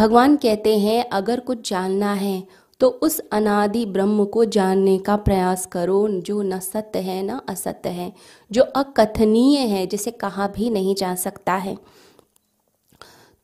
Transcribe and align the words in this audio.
भगवान 0.00 0.36
कहते 0.36 0.78
हैं, 0.78 1.08
अगर 1.10 1.40
कुछ 1.40 1.70
जानना 1.70 2.12
है 2.12 2.42
तो 2.80 2.88
उस 2.88 3.18
अनादि 3.32 3.84
ब्रह्म 3.86 4.24
को 4.24 4.44
जानने 4.44 4.96
का 4.98 5.16
प्रयास 5.16 5.66
करो, 5.66 6.08
जो 6.08 6.42
न 6.42 6.58
सत्य 6.58 6.98
है, 6.98 7.22
न 7.22 7.40
असत्य 7.48 7.88
है, 7.88 8.12
जो 8.50 8.62
अकथनीय 8.62 9.58
है, 9.58 9.86
जिसे 9.86 10.10
कहा 10.10 10.46
भी 10.48 10.70
नहीं 10.70 10.94
जा 10.94 11.14
सकता 11.14 11.54
है। 11.54 11.76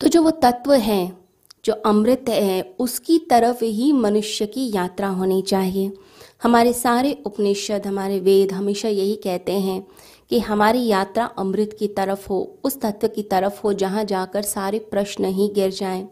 तो 0.00 0.08
जो 0.08 0.22
वो 0.22 0.30
तत्व 0.30 0.72
है, 0.72 1.12
जो 1.64 1.72
अमृत 1.72 2.24
है, 2.28 2.62
उसकी 2.78 3.18
तरफ़ 3.18 3.64
ही 3.64 3.92
मनुष्य 3.92 4.46
की 4.46 4.70
यात्रा 4.74 5.08
होनी 5.08 5.42
चाहिए। 5.42 5.92
हमारे 6.42 6.72
सारे 6.72 7.22
उपनिषद, 7.26 7.86
हमारे 7.86 8.20
वेद 8.20 8.52
हमेशा 8.52 8.88
यही 8.88 9.14
कहते 9.14 9.52
हैं 9.52 9.86
कि 10.30 10.38
हमारी 10.40 10.86
यात्रा 10.86 11.24
अमृत 11.38 11.76
की 11.78 11.88
तरफ़ 11.88 12.28
हो, 12.28 12.58
उस 12.64 12.80
तत्व 12.80 13.08
की 13.08 13.22
तरफ़ 13.22 13.60
हो, 13.64 13.72
जहाँ 13.72 14.04
जाकर 14.04 14.42
सारे 14.42 14.78
प्रश्न 14.78 15.24
ही 15.24 15.48
गिर 15.48 15.70
जाएँ। 15.70 16.08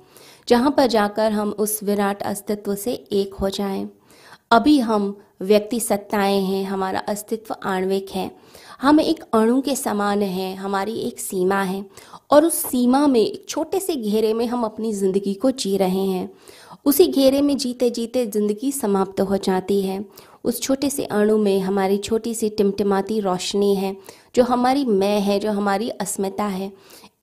जहाँ 0.49 0.71
पर 0.71 0.87
जाकर 0.87 1.33
हम 1.33 1.51
उस 1.51 1.83
विराट 1.83 2.23
अस्तित्व 2.23 2.75
से 2.75 2.93
एक 3.13 3.35
हो 3.35 3.51
जाएँ। 3.51 3.89
अभी 4.51 4.79
हम 4.79 5.17
व्यक्ति 5.43 5.81
सत्ताएँ 5.81 6.41
हैं, 6.41 6.65
हमारा 6.65 6.99
अस्तित्व 6.99 7.57
आणविक 7.63 8.11
है। 8.11 8.31
हम 8.81 9.01
एक 9.01 9.25
अणु 9.33 9.61
के 9.61 9.77
समान 9.77 10.23
हैं, 10.23 10.57
हमारी 10.57 10.99
एक 10.99 11.21
सीमा 11.21 11.63
है। 11.63 11.85
और 12.31 12.45
उस 12.45 12.55
सीमा 12.55 13.07
में, 13.07 13.21
एक 13.21 13.47
छोटे 13.49 13.81
से 13.81 13.97
घेरे 13.97 14.35
में 14.35 14.47
हम 14.47 14.65
अपनी 14.65 14.93
ज़िंदगी 14.93 15.35
को 15.35 15.51
जी 15.51 15.77
रहे 15.77 16.05
हैं। 16.07 16.31
उसी 16.85 17.07
घेरे 17.07 17.43
में 17.43 17.57
जीते 17.57 17.91
जीते 17.91 18.27
ज़िंदगी 18.27 18.73
समाप्त 18.73 19.21
हो 19.21 19.37
जाती 19.37 19.83
है। 19.83 20.05
उस 20.45 20.61
छोटे 20.63 20.91
से 20.91 21.05
अणु 21.05 21.39
में 21.39 21.61
हमारी 21.61 21.99
छोटी 21.99 22.35
सी 22.35 22.49
टिमटिमाती 22.49 23.21
रोशनी 23.21 23.75
है, 23.75 23.97
जो 24.35 24.45
हमारी 24.45 24.85
मैं 24.85 25.21
है, 25.21 25.39
जो 25.41 25.53
हमारी 25.53 25.89
अस्मिता 25.91 26.45
है। 26.45 26.73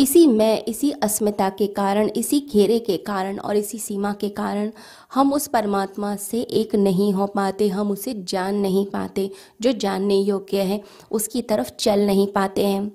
इसी 0.02 0.28
मैं, 0.28 0.64
इसी 0.64 0.92
अस्मिता 0.92 1.50
के 1.50 1.68
कारण, 1.68 2.10
इसी 2.10 2.40
घेरे 2.54 2.80
के 2.80 2.98
कारण 2.98 3.40
और 3.40 3.56
इसी 3.56 3.80
सीमा 3.80 4.14
के 4.14 4.30
कारण 4.30 4.72
हम 5.14 5.34
उस 5.34 5.48
परमात्मा 5.48 6.16
से 6.16 6.42
एक 6.42 6.76
नहीं 6.76 7.14
हो 7.14 7.28
पाते, 7.28 7.68
हम 7.68 7.92
उसे 7.92 8.14
जान 8.14 8.56
नहीं 8.56 8.86
पाते। 8.86 9.32
जो 9.62 9.72
जानने 9.72 10.16
योग्य 10.16 10.62
है, 10.62 10.84
उसकी 11.12 11.42
तरफ़ 11.42 11.70
चल 11.70 12.00
नहीं 12.00 12.28
पाते 12.28 12.68
हैं। 12.68 12.92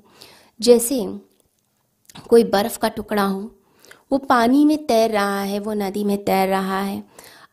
जैसे 0.61 1.19
कोई 2.29 2.45
बर्फ़ 2.45 2.79
का 2.79 2.89
टुकड़ा 2.89 3.25
हो, 3.25 3.51
वो 4.13 4.19
पानी 4.19 4.65
में 4.65 4.87
तैर 4.87 5.11
रहा 5.11 5.43
है, 5.43 5.59
वो 5.59 5.73
नदी 5.73 6.05
में 6.05 6.25
तैर 6.25 6.49
रहा 6.49 6.81
है। 6.81 7.05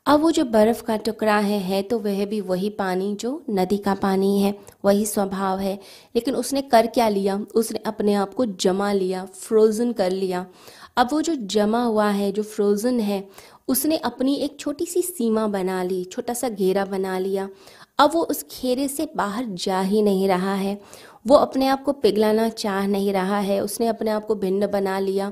अब 0.06 0.20
वो 0.20 0.32
जो 0.32 0.44
बर्फ़ 0.46 0.84
का 0.84 0.98
टुकड़ा 0.98 1.38
है 1.38 1.60
है 1.60 1.82
तो 1.82 2.00
वह 2.00 2.26
भी 2.26 2.42
वही 2.42 2.70
पानी 2.70 3.16
जो 3.16 3.44
नदी 3.50 3.78
का 3.78 3.94
पानी 3.96 4.42
है, 4.42 4.56
वही 4.86 5.06
स्वभाव 5.06 5.60
है। 5.60 5.80
लेकिन 6.16 6.36
उसने 6.36 6.62
कर 6.62 6.88
क्या 6.88 7.08
लिया? 7.10 7.46
उसने 7.56 7.80
अपने 7.86 8.14
आप 8.14 8.34
को 8.34 8.46
जमा 8.46 8.92
लिया 8.92 9.26
फ्रोज़न 9.26 9.92
कर 9.92 10.12
लिया। 10.12 10.46
अब 10.98 11.10
वो 11.12 11.22
जो 11.22 11.36
जमा 11.36 11.84
हुआ 11.84 12.10
है, 12.10 12.32
जो 12.32 12.44
फ्रोज़न 12.44 13.00
है, 13.00 13.28
उसने 13.68 13.98
अपनी 13.98 14.36
एक 14.36 14.60
छोटी 14.60 14.86
सी 14.86 15.02
सीमा 15.02 15.48
बना 15.48 15.84
ली 15.84 16.04
छोटा 16.06 16.34
सा 16.34 16.50
घेरा 16.50 16.86
बना 16.86 17.20
लिया। 17.20 17.50
अब 18.00 18.12
वो 18.14 18.24
उस 18.24 18.46
घेरे 18.62 18.88
से 18.88 19.10
बाहर 19.16 19.46
जा 19.46 19.82
ही 19.82 20.02
नहीं 20.02 20.28
रहा 20.28 20.54
है। 20.54 20.82
वो 21.28 21.36
अपने 21.36 21.68
आप 21.68 21.84
को 21.84 21.92
पिघलाना 21.92 22.50
चाह 22.50 22.88
नहीं 22.88 23.14
रहा 23.14 23.40
है। 23.40 23.60
उसने 23.64 23.88
अपने 23.88 24.12
आप 24.12 24.26
को 24.26 24.36
भिन्न 24.36 24.68
बना 24.68 25.00
लिया। 25.00 25.32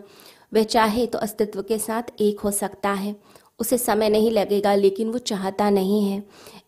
वह 0.53 0.63
चाहे 0.63 1.05
तो 1.05 1.17
अस्तित्व 1.19 1.61
के 1.61 1.77
साथ 1.77 2.03
एक 2.21 2.39
हो 2.39 2.51
सकता 2.51 2.89
है। 2.89 3.15
उसे 3.61 3.77
समय 3.79 4.09
नहीं 4.09 4.31
लगेगा, 4.31 4.73
लेकिन 4.75 5.09
वो 5.09 5.17
चाहता 5.19 5.69
नहीं 5.69 6.03
है। 6.03 6.23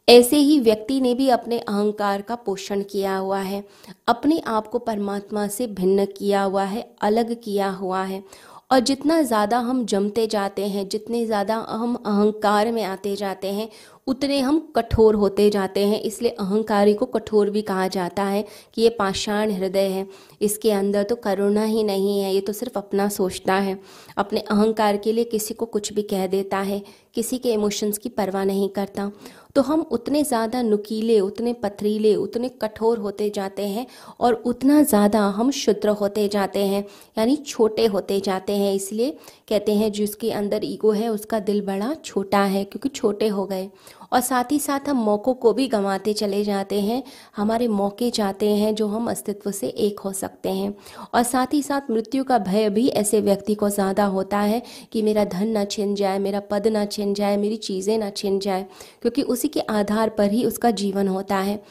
ऐसे 0.09 0.37
ही 0.37 0.59
व्यक्ति 0.59 0.99
ने 1.01 1.13
भी 1.13 1.29
अपने 1.29 1.59
अहंकार 1.59 2.21
का 2.21 2.35
पोषण 2.37 2.81
किया 2.83 3.15
हुआ 3.17 3.39
है। 3.39 3.63
अपने 4.07 4.41
आप 4.47 4.67
को 4.67 4.79
परमात्मा 4.79 5.47
से 5.47 5.67
भिन्न 5.69 6.05
किया 6.07 6.41
हुआ 6.43 6.63
है, 6.63 6.85
अलग 7.01 7.35
किया 7.43 7.69
हुआ 7.71 8.03
है। 8.03 8.23
और 8.71 8.79
जितना 8.79 9.21
ज़्यादा 9.21 9.57
हम 9.59 9.85
जमते 9.85 10.25
जाते 10.27 10.67
हैं, 10.67 10.87
जितने 10.89 11.25
ज़्यादा 11.25 11.55
हम 11.69 11.95
अहंकार 11.95 12.71
में 12.71 12.83
आते 12.83 13.15
जाते 13.15 13.47
हैं 13.47 13.67
उतने 14.07 14.39
हम 14.39 14.59
कठोर 14.75 15.15
होते 15.15 15.49
जाते 15.49 15.85
हैं, 15.85 15.99
इसलिए 16.01 16.31
अहंकारी 16.31 16.93
को 16.93 17.05
कठोर 17.07 17.49
भी 17.49 17.61
कहा 17.61 17.87
जाता 17.87 18.23
है 18.23 18.43
कि 18.73 18.81
ये 18.81 18.89
पाषाण 18.89 19.51
हृदय 19.51 19.87
है। 19.89 20.07
इसके 20.41 20.71
अंदर 20.71 21.03
तो 21.03 21.15
करुणा 21.17 21.63
ही 21.63 21.83
नहीं 21.83 22.19
है, 22.19 22.33
ये 22.33 22.41
तो 22.41 22.53
सिर्फ़ 22.53 22.77
अपना 22.77 23.07
सोचता 23.09 23.53
है। 23.55 23.79
अपने 24.17 24.39
अहंकार 24.41 24.97
के 24.97 25.13
लिए 25.13 25.23
किसी 25.25 25.53
को 25.53 25.65
कुछ 25.67 25.93
भी 25.93 26.01
कह 26.03 26.27
देता 26.27 26.57
है, 26.59 26.81
किसी 27.15 27.37
के 27.37 27.53
इमोशंस 27.53 27.97
की 27.97 28.09
परवाह 28.09 28.43
नहीं 28.45 28.69
करता। 28.69 29.11
तो 29.55 29.61
हम 29.61 29.81
उतने 29.91 30.23
ज़्यादा 30.23 30.61
नुकीले, 30.61 31.19
उतने 31.19 31.51
पथरीले, 31.53 32.13
उतने 32.15 32.49
कठोर 32.61 32.97
होते 32.97 33.29
जाते 33.29 33.67
हैं 33.67 33.85
और 34.19 34.33
उतना 34.45 34.81
ज़्यादा 34.83 35.21
हम 35.29 35.51
शुद्र 35.51 35.89
होते 35.91 36.27
जाते 36.27 36.59
हैं, 36.59 36.83
यानी 37.17 37.35
छोटे 37.37 37.85
होते 37.85 38.19
जाते 38.19 38.53
हैं। 38.53 38.73
इसलिए 38.75 39.11
कहते 39.49 39.75
हैं, 39.75 39.91
जिसके 39.91 40.31
अंदर 40.31 40.61
ईगो 40.63 40.91
है, 40.91 41.09
उसका 41.09 41.39
दिल 41.41 41.61
बड़ा 41.61 41.93
छोटा 41.95 42.43
है, 42.45 42.63
क्योंकि 42.63 42.89
छोटे 42.89 43.27
हो 43.27 43.45
गए। 43.45 43.69
और 44.13 44.21
साथ 44.21 44.51
ही 44.51 44.59
साथ 44.59 44.89
हम 44.89 44.97
मौक़ों 44.97 45.33
को 45.33 45.53
भी 45.53 45.67
गंवाते 45.67 46.13
चले 46.13 46.43
जाते 46.43 46.81
हैं। 46.81 47.01
हमारे 47.35 47.67
मौके 47.67 48.09
जाते 48.11 48.49
हैं 48.49 48.73
जो 48.75 48.87
हम 48.87 49.09
अस्तित्व 49.09 49.51
से 49.51 49.67
एक 49.67 49.99
हो 49.99 50.11
सकते 50.13 50.49
हैं। 50.49 50.73
और 51.13 51.23
साथ 51.23 51.53
ही 51.53 51.61
साथ 51.63 51.89
मृत्यु 51.91 52.23
का 52.23 52.37
भय 52.39 52.69
भी 52.69 52.87
ऐसे 52.89 53.21
व्यक्ति 53.21 53.55
को 53.55 53.69
ज़्यादा 53.69 54.05
होता 54.07 54.39
है 54.39 54.61
कि 54.91 55.01
मेरा 55.01 55.25
धन 55.25 55.47
ना 55.47 55.65
छिन 55.65 55.95
जाए, 55.95 56.19
मेरा 56.19 56.39
पद 56.51 56.67
ना 56.67 56.85
छिन 56.85 57.13
जाए, 57.13 57.37
मेरी 57.37 57.55
चीज़ें 57.57 57.97
ना 57.97 58.09
छिन 58.11 58.39
जाए, 58.39 58.65
क्योंकि 59.01 59.21
उसी 59.23 59.47
के 59.47 59.59
आधार 59.61 60.09
पर 60.09 60.31
ही 60.31 60.45
उसका 60.45 60.71
जीवन 60.73 61.07
होता 61.07 61.37
है। 61.37 61.61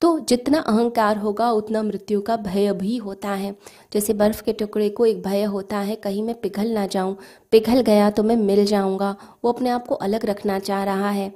तो 0.00 0.18
जितना 0.20 0.58
अहंकार 0.60 1.16
होगा, 1.16 1.50
उतना 1.50 1.82
मृत्यु 1.82 2.20
का 2.20 2.36
भय 2.36 2.72
भी 2.72 2.96
होता 2.96 3.28
है। 3.30 3.54
जैसे 3.92 4.14
बर्फ़ 4.14 4.42
के 4.42 4.52
टुकड़े 4.52 4.88
को 4.90 5.06
एक 5.06 5.22
भय 5.22 5.42
होता 5.44 5.78
है, 5.78 5.96
कहीं 5.96 6.22
मैं 6.22 6.34
पिघल 6.34 6.68
ना 6.68 6.86
जाऊँ, 6.86 7.16
पिघल 7.52 7.80
गया 7.82 8.10
तो 8.10 8.22
मैं 8.22 8.36
मिल 8.36 8.64
जाऊँगा, 8.66 9.14
वो 9.44 9.52
अपने 9.52 9.70
आप 9.70 9.86
को 9.86 9.94
अलग 9.96 10.26
रखना 10.26 10.58
चाह 10.60 10.84
रहा 10.84 11.10
है। 11.10 11.32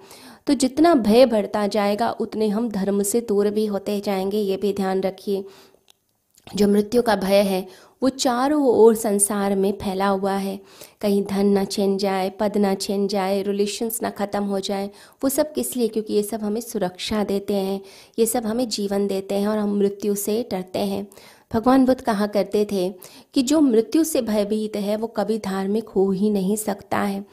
तो 0.47 0.55
जितना 0.55 0.95
भय 0.95 1.27
बढ़ता 1.27 1.67
जाएगा, 1.67 2.11
उतने 2.11 2.49
हम 2.49 2.69
धर्म 2.69 3.03
से 3.03 3.21
दूर 3.21 3.51
भी 3.51 3.67
होते 3.67 4.01
जाएँगे, 4.01 4.39
ये 4.39 4.57
भी 4.57 4.73
ध्यान 4.73 5.01
रखिए। 5.01 5.45
जो 6.55 6.69
मृत्यु 6.69 7.03
का 7.03 7.17
भय 7.17 7.37
है, 7.37 7.67
वो 8.03 8.09
चारों 8.09 8.67
ओर 8.67 8.95
संसार 8.95 9.57
में 9.57 9.73
फैला 9.73 10.09
हुआ 10.09 10.33
है। 10.33 10.61
कहीं 11.01 11.25
धन 11.25 11.47
ना 11.47 11.65
छिन 11.65 11.99
जाए, 11.99 12.31
पद 12.31 12.57
ना 12.57 12.75
छिन 12.75 13.09
जाए 13.09 13.43
रिलेशंस 13.43 14.03
ना 14.03 14.11
ख़त्म 14.11 14.45
हो 14.45 14.61
जाए, 14.61 14.91
वो 15.25 15.29
सब 15.29 15.53
किस 15.53 15.77
लिए? 15.77 15.89
क्योंकि 15.89 16.15
ये 16.15 16.23
सब 16.23 16.41
हमें 16.41 16.61
सुरक्षा 16.61 17.25
देते 17.25 17.55
हैं, 17.55 17.81
ये 18.19 18.27
सब 18.27 18.47
हमें 18.47 18.69
जीवन 18.69 19.07
देते 19.07 19.35
हैं 19.35 19.49
और 19.49 19.59
हम 19.59 19.79
मृत्यु 19.79 20.15
से 20.15 20.49
डरते 20.51 20.79
हैं। 20.79 21.07
भगवान 21.53 21.85
बुद्ध 21.85 22.01
कहा 22.01 22.27
करते 22.27 22.67
थे 22.73 22.95
कि 23.35 23.43
जो 23.43 23.61
मृत्यु 23.61 24.05
से 24.05 24.23
भयभीत 24.23 24.77
है, 24.77 24.97
वो 24.97 25.07
कभी 25.07 25.39
धार्मिक 25.39 25.89
हो 25.89 26.11
ही 26.11 26.31
नहीं 26.31 26.57
सकता 26.57 26.99
है। 26.99 27.25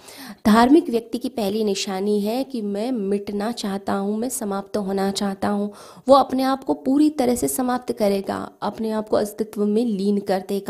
धार्मिक 0.46 0.90
व्यक्ति 0.90 1.18
की 1.18 1.30
पहली 1.30 1.64
निशानी 1.64 2.22
है 2.22 2.44
कि 2.44 2.62
मैं 2.62 2.92
मिटना 2.92 3.52
चाहता 3.52 3.94
हूँ, 3.94 4.18
मैं 4.18 4.30
समाप्त 4.30 4.78
होना 4.78 5.12
चाहता 5.12 5.48
हूँ। 5.48 5.72
वो 6.08 6.16
अपने 6.16 6.44
आप 6.44 6.64
को 6.64 6.74
पूरी 6.74 7.10
तरह 7.10 7.36
से 7.36 7.48
समाप्त 7.48 7.92
करेगा, 7.92 8.52
अपने 8.62 8.92
आप 8.92 9.10
को 9.10 9.18
अस्तित्व 9.18 9.66
में 9.66 9.86
लीन 9.86 10.20
कर 10.20 10.40
देगा। 10.40 10.68